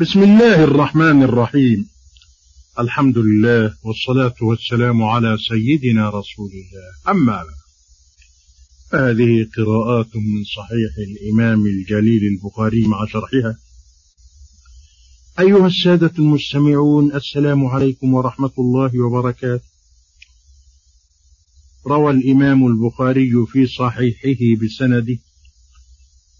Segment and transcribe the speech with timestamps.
[0.00, 1.88] بسم الله الرحمن الرحيم.
[2.78, 7.10] الحمد لله والصلاة والسلام على سيدنا رسول الله.
[7.12, 7.44] أما
[8.92, 13.58] هذه قراءات من صحيح الإمام الجليل البخاري مع شرحها.
[15.38, 19.64] أيها السادة المستمعون السلام عليكم ورحمة الله وبركاته.
[21.86, 25.18] روى الإمام البخاري في صحيحه بسنده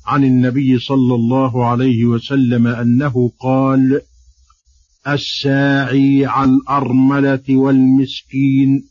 [0.06, 4.00] عن النبي صلى الله عليه وسلم أنه قال
[5.08, 8.84] الساعي على الأرملة والمسكين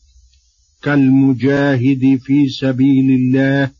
[0.81, 3.71] كالمجاهد في سبيل الله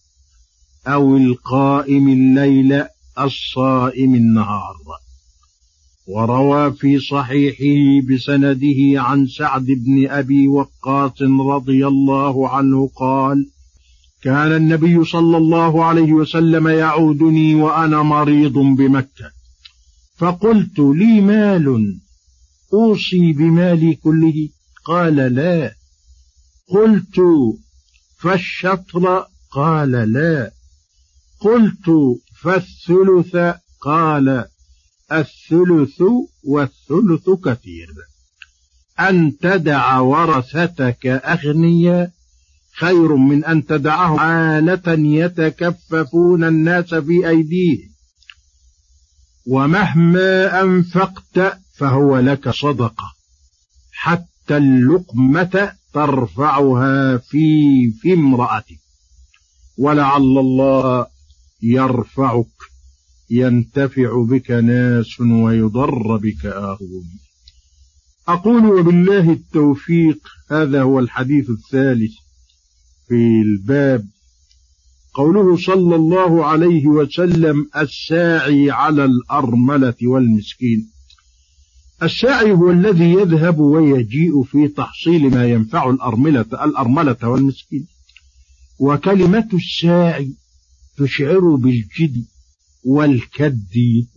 [0.87, 2.83] أو القائم الليل
[3.19, 4.75] الصائم النهار.
[6.07, 13.47] وروى في صحيحه بسنده عن سعد بن أبي وقاص رضي الله عنه قال
[14.23, 19.31] كان النبي صلى الله عليه وسلم يعودني وأنا مريض بمكة.
[20.17, 21.97] فقلت لي مال؟
[22.73, 24.49] أوصي بمالي كله.
[24.85, 25.75] قال لا.
[26.67, 27.21] قلت
[28.17, 30.51] فالشطر؟ قال لا.
[31.39, 31.91] قلت
[32.41, 33.35] فالثلث؟
[33.81, 34.45] قال
[35.11, 36.01] الثلث
[36.43, 37.87] والثلث كثير.
[38.99, 42.20] أن تدع ورثتك أغنياء؟
[42.79, 44.93] خير من أن تدعهم عالة
[45.25, 47.91] يتكففون الناس في أيديهم
[49.47, 53.13] ومهما أنفقت فهو لك صدقة.
[53.91, 57.47] حتى اللقمة ترفعها في
[58.01, 58.79] في امرأتك.
[59.77, 61.07] ولعل الله
[61.61, 62.45] يرفعك.
[63.29, 67.09] ينتفع بك ناس ويضر بك آخرون
[68.27, 70.19] أقول وبالله التوفيق.
[70.51, 72.11] هذا هو الحديث الثالث.
[73.11, 74.07] في الباب.
[75.13, 80.89] قوله صلى الله عليه وسلم الساعي على الأرملة والمسكين.
[82.03, 87.87] الساعي هو الذي يذهب ويجيء في تحصيل ما ينفع الأرملة الأرملة والمسكين.
[88.79, 90.33] وكلمة الساعي
[90.97, 92.25] تشعر بالجد
[92.83, 93.67] والكد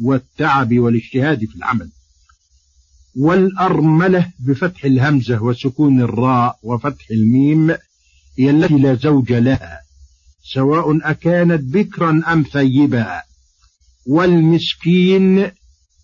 [0.01, 1.91] والتعب والاجتهاد في العمل.
[3.17, 7.77] والأرملة بفتح الهمزة وسكون الراء وفتح الميم
[8.39, 9.81] هي التي لا زوج لها
[10.55, 13.23] سواء أكانت بكرا أم ثيبا.
[14.07, 15.51] والمسكين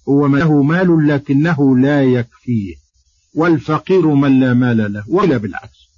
[0.08, 2.74] هو من له مال لكنه لا يكفيه
[3.34, 5.90] والفقير من لا مال له ولا بالعكس.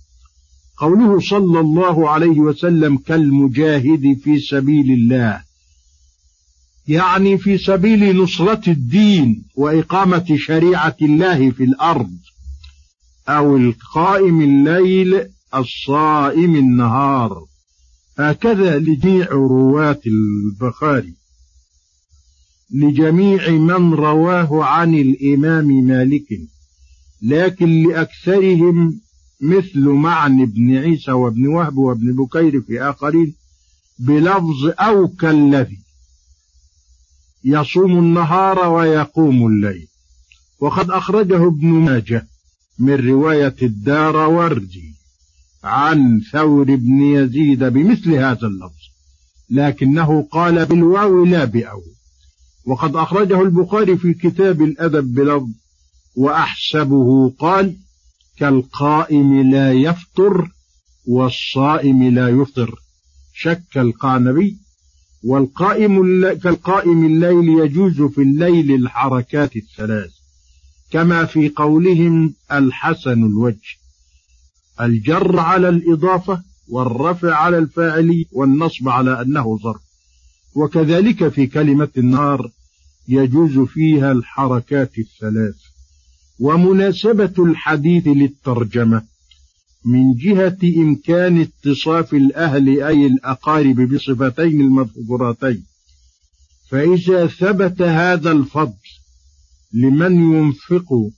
[0.76, 5.42] قوله صلى الله عليه وسلم كالمجاهد في سبيل الله
[6.88, 12.16] يعني في سبيل نصرة الدين وإقامة شريعة الله في الأرض
[13.28, 17.44] أو القائم الليل الصائم النهار.
[18.18, 21.14] هكذا لجميع رواة البخاري.
[22.70, 26.26] لجميع من رواه عن الإمام مالك.
[27.22, 29.00] لكن لأكثرهم
[29.40, 33.34] مثل معن بن عيسى وابن وهب وابن بكير في آخرين
[33.98, 35.78] بلفظ أو كالذي.
[37.44, 39.88] يصوم النهار ويقوم الليل.
[40.60, 42.26] وقد أخرجه ابن ماجه
[42.78, 45.01] من رواية الدار وردي
[45.64, 48.82] عن ثور بن يزيد بمثل هذا اللفظ
[49.50, 51.82] لكنه قال بالواو لا بأو.
[52.66, 55.48] وقد أخرجه البخاري في كتاب الأدب بلفظ
[56.16, 57.76] وأحسبه قال
[58.36, 60.50] كالقائم لا يفطر
[61.06, 62.74] والصائم لا يفطر.
[63.34, 64.56] شك القعنبي.
[65.24, 70.10] والقائم كالقائم الليل يجوز في الليل الحركات الثلاث
[70.90, 73.81] كما في قولهم الحسن الوجه.
[74.80, 79.82] الجر على الإضافة والرفع على الفاعل والنصب على أنه ظرف
[80.54, 82.50] وكذلك في كلمة النار
[83.08, 85.54] يجوز فيها الحركات الثلاث.
[86.40, 89.02] ومناسبة الحديث للترجمة
[89.84, 95.64] من جهة إمكان اتصاف الأهل أي الأقارب بصفتين المذكورتين
[96.70, 98.78] فإذا ثبت هذا الفضل
[99.72, 101.10] لمن ينفق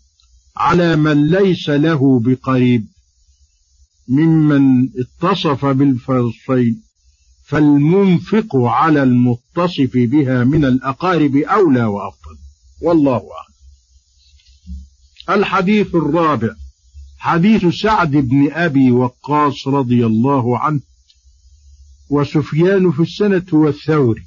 [0.57, 2.87] على من ليس له بقريب
[4.09, 6.83] ممن اتصف بالفصين
[7.45, 12.37] فالمنفق على المتصف بها من الأقارب أولى وأفضل.
[12.83, 13.55] والله أعلم.
[15.39, 16.55] الحديث الرابع
[17.19, 20.81] حديث سعد بن أبي وقاص رضي الله عنه
[22.11, 24.23] وسفيان في السنة هو الثوري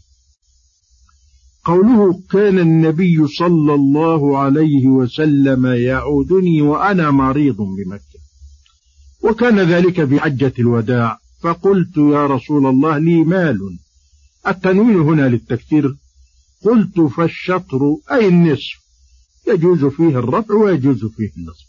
[1.65, 8.06] قوله كان النبي صلى الله عليه وسلم يعودني وأنا مريض بمكة.
[9.27, 11.19] وكان ذلك في حجة الوداع.
[11.41, 13.59] فقلت يا رسول الله لي مال.
[14.47, 15.95] التنوين هنا للتكثير
[16.63, 18.79] قلت فالشطر أي النصف؟
[19.47, 21.67] يجوز فيه الرفع ويجوز فيه النصب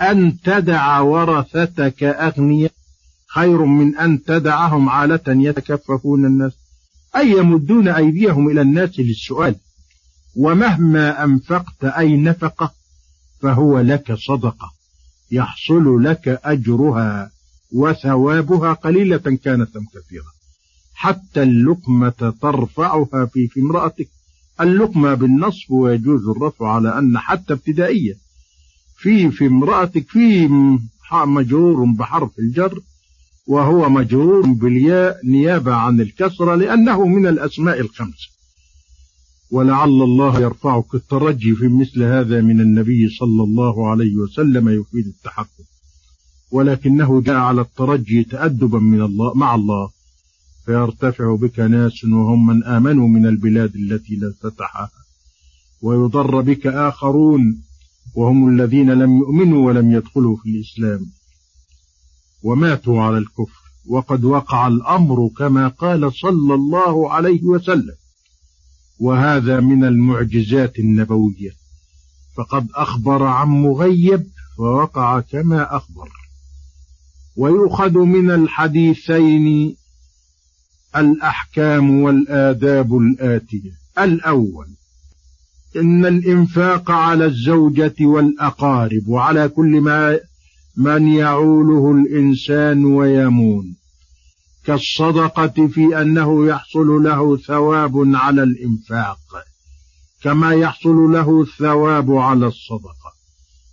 [0.00, 2.72] أن تدع ورثتك أغنياء
[3.34, 6.52] خير من أن تدعهم عالة يتكففون الناس.
[7.16, 9.56] أي يمدون أيديهم إلى الناس للسؤال.
[10.36, 12.72] ومهما أنفقت أي نفقة
[13.40, 14.81] فهو لك صدقة.
[15.32, 17.30] يحصل لك أجرها
[17.72, 20.32] وثوابها قليلة كانت أم كثيرة.
[20.94, 24.08] حتى اللقمة ترفعها في في امرأتك.
[24.60, 28.14] اللقمة بالنصب ويجوز الرفع على أن حتى ابتدائية.
[28.96, 30.48] في في امرأتك في
[31.12, 32.80] مجرور بحرف الجر
[33.46, 38.31] وهو مجرور بالياء نيابة عن الكسرة لأنه من الأسماء الخمسة.
[39.52, 45.66] ولعل الله يرفعك الترجي في مثل هذا من النبي صلى الله عليه وسلم يفيد التحقق.
[46.50, 49.90] ولكنه جاء على الترجي تأدبا من الله مع الله
[50.66, 54.90] فيرتفع بك ناس وهم من آمنوا من البلاد التي لا فتحها
[55.82, 57.62] ويضر بك آخرون
[58.14, 61.06] وهم الذين لم يؤمنوا ولم يدخلوا في الإسلام.
[62.42, 68.01] وماتوا على الكفر وقد وقع الأمر كما قال صلى الله عليه وسلم.
[69.02, 71.50] وهذا من المعجزات النبوية.
[72.36, 74.26] فقد أخبر عن مغيب
[74.58, 76.08] فوقع كما أخبر.
[77.36, 79.76] ويؤخذ من الحديثين
[80.96, 83.72] الأحكام والآداب الآتية.
[83.98, 84.66] الأول
[85.76, 90.18] إن الإنفاق على الزوجة والأقارب وعلى كل ما
[90.76, 93.81] من يعوله الإنسان ويمون.
[94.64, 99.18] كالصدقة في أنه يحصل له ثواب على الإنفاق
[100.22, 103.12] كما يحصل له الثواب على الصدقة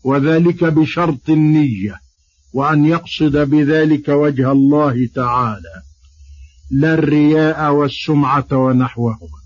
[0.03, 1.95] وذلك بشرط النية
[2.53, 5.81] وأن يقصد بذلك وجه الله تعالى
[6.71, 9.39] لا الرياء والسمعة ونحوهما.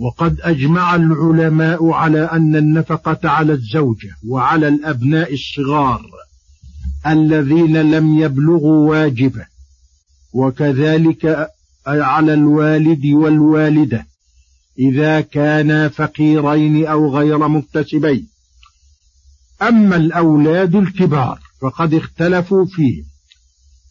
[0.00, 6.10] وقد أجمع العلماء على أن النفقة على الزوجة وعلى الأبناء الصغار
[7.06, 9.46] الذين لم يبلغوا واجبة
[10.32, 11.50] وكذلك
[11.86, 14.06] على الوالد والوالدة.
[14.78, 18.28] إذا كانا فقيرين أو غير مكتسبين.
[19.62, 23.02] أما الأولاد الكبار فقد اختلفوا فيه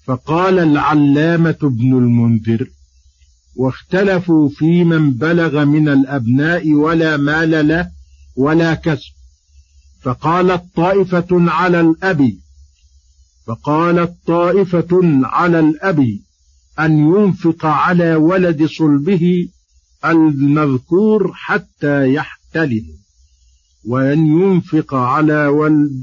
[0.06, 2.68] فقال العلامة ابن المنذر
[3.56, 7.92] واختلفوا في من بلغ من الأبناء ولا مال له
[8.36, 9.12] ولا كسب.
[10.02, 12.32] فقالت طائفة على الأب.
[13.48, 16.20] فقالت طائفة على الأب
[16.80, 19.50] أن ينفق على ولد صلبه
[20.06, 22.86] المذكور حتى يحتلم
[23.86, 25.52] وأن ينفق على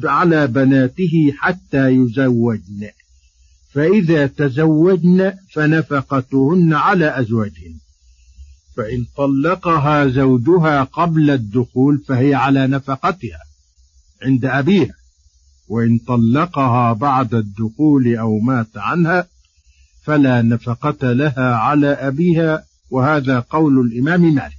[0.04, 2.90] على بناته حتى يزوجن.
[3.72, 7.78] فإذا تزوجن فنفقتهن على أزواجهن.
[8.76, 13.40] فإن طلقها زوجها قبل الدخول فهي على نفقتها
[14.22, 14.94] عند أبيها
[15.68, 19.26] وإن طلقها بعد الدخول أو مات عنها
[20.04, 24.58] فلا نفقة لها على أبيها وهذا قول الإمام مالك.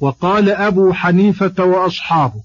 [0.00, 2.42] وقال أبو حنيفة وأصحابه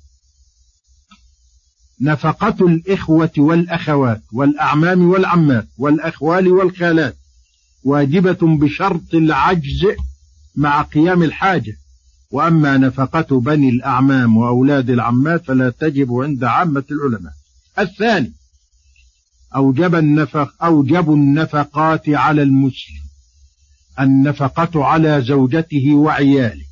[2.02, 7.16] نفقة الإخوة والأخوات والأعمام والعمات والأخوال والخالات
[7.84, 9.86] واجبة بشرط العجز
[10.56, 11.78] مع قيام الحاجة.
[12.32, 17.34] وأما نفقة بني الأعمام وأولاد العمات فلا تجب عند عامة العلماء.
[17.80, 18.34] الثاني
[19.56, 23.02] أوجب النفق أوجب النفقات على المسلم.
[24.00, 26.66] النفقة على زوجته وعياله.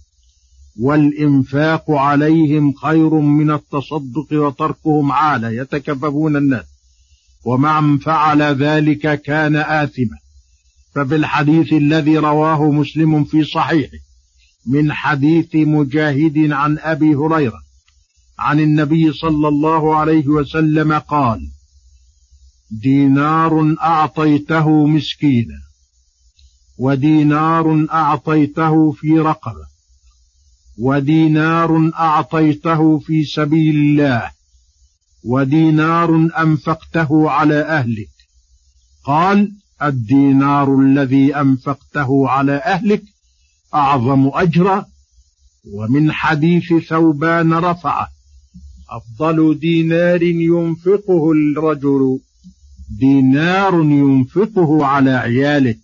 [0.79, 6.65] والإنفاق عليهم خير من التصدق وتركهم عالة يتكففون الناس.
[7.45, 10.17] ومن فعل ذلك كان آثما.
[10.95, 13.97] فبالحديث الذي رواه مسلم في صحيحه
[14.65, 17.59] من حديث مجاهد عن أبي هريرة
[18.39, 21.39] عن النبي صلى الله عليه وسلم قال
[22.71, 25.59] دينار أعطيته مسكينا
[26.77, 29.67] ودينار أعطيته في رقبة
[30.77, 34.31] ودينار أعطيته في سبيل الله
[35.23, 38.09] ودينار أنفقته على أهلك.
[39.03, 43.03] قال الدينار الذي أنفقته على أهلك
[43.73, 44.85] أعظم أجرا
[45.73, 48.07] ومن حديث ثوبان رفعه
[48.89, 52.19] أفضل دينار ينفقه الرجل
[52.89, 55.75] دينار ينفقه على عياله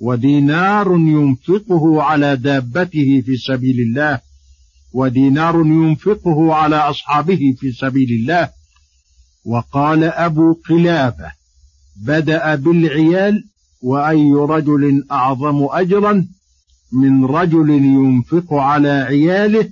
[0.00, 4.20] ودينار ينفقه على دابته في سبيل الله
[4.92, 8.50] ودينار ينفقه على أصحابه في سبيل الله.
[9.44, 11.32] وقال أبو قلابة
[11.96, 13.44] بدأ بالعيال
[13.82, 16.26] وأي رجل أعظم أجرا
[16.92, 19.70] من رجل ينفق على عياله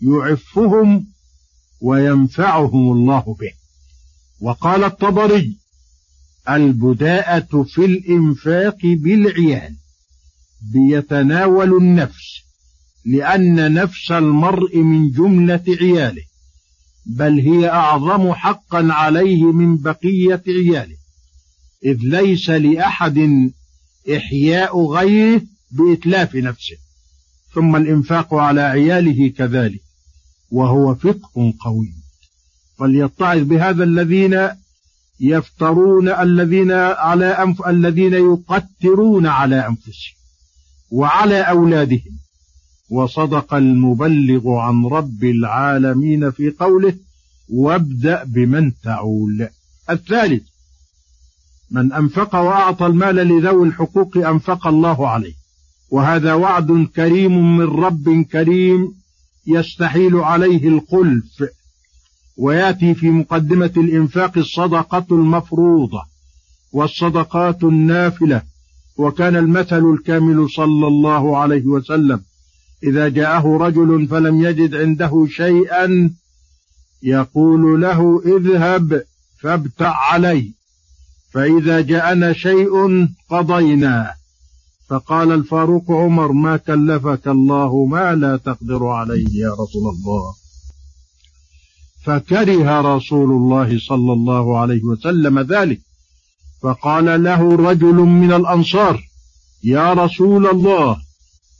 [0.00, 1.06] يعفهم
[1.80, 3.52] وينفعهم الله به.
[4.40, 5.61] وقال الطبري
[6.50, 9.76] البداءة في الإنفاق بالعيال.
[10.72, 12.42] بيتناول النفس
[13.04, 16.22] لأن نفس المرء من جملة عياله
[17.06, 20.96] بل هي أعظم حقا عليه من بقية عياله.
[21.84, 23.50] إذ ليس لأحد
[24.16, 26.76] إحياء غيره بإتلاف نفسه.
[27.54, 29.82] ثم الإنفاق على عياله كذلك
[30.50, 31.94] وهو فقه قوي.
[32.78, 34.48] فليتعظ بهذا الذين
[35.22, 40.14] يفترون الذين على أنف الذين يقترون على أنفسهم
[40.90, 42.22] وعلى أولادهم.
[42.90, 46.94] وصدق المبلغ عن رب العالمين في قوله
[47.48, 49.48] وابدأ بمن تعول
[49.90, 50.42] الثالث
[51.70, 55.34] من أنفق وأعطى المال لذوي الحقوق أنفق الله عليه
[55.90, 58.94] وهذا وعد كريم من رب كريم
[59.46, 61.44] يستحيل عليه الخلف.
[62.36, 66.02] وياتي في مقدمة الإنفاق الصدقة المفروضة
[66.72, 68.42] والصدقات النافلة
[68.96, 72.20] وكان المثل الكامل صلى الله عليه وسلم
[72.82, 76.10] إذا جاءه رجل فلم يجد عنده شيئا
[77.02, 79.02] يقول له اذهب
[79.40, 80.52] فابتع عليه
[81.32, 84.12] فإذا جاءنا شيء قضينا
[84.88, 90.41] فقال الفاروق عمر ما كلفك الله ما لا تقدر عليه يا رسول الله.
[92.04, 95.80] فكره رسول الله صلى الله عليه وسلم ذلك.
[96.62, 99.02] فقال له رجل من الأنصار
[99.64, 100.96] يا رسول الله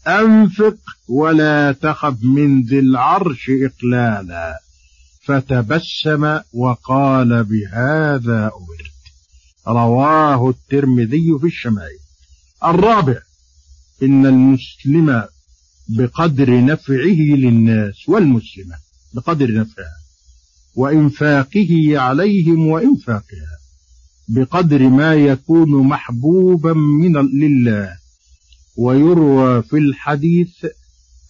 [0.06, 0.76] أنفق
[1.08, 4.58] ولا تخف من ذي العرش إقلالا.
[5.24, 9.02] فتبسم وقال بهذا أمرت.
[9.68, 11.98] رواه الترمذي في الشمائل.
[12.64, 13.18] الرابع
[14.02, 15.24] إن المسلم
[15.88, 18.74] بقدر نفعه للناس والمسلمة
[19.14, 20.01] بقدر نفعها
[20.74, 23.52] وإنفاقه عليهم وإنفاقها
[24.28, 27.88] بقدر ما يكون محبوبا من لله.
[28.78, 30.66] ويروى في الحديث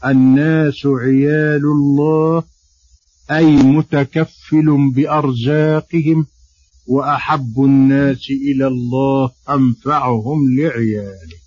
[0.05, 2.43] الناس عيال الله
[3.31, 6.27] أي متكفل بأرزاقهم
[6.87, 11.43] وأحب الناس إلى الله أنفعهم لعياله.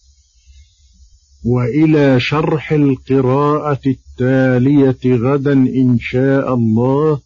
[1.45, 7.21] وإلى شرح القراءة التالية غدا إن شاء الله.